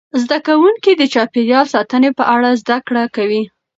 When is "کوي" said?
3.15-3.41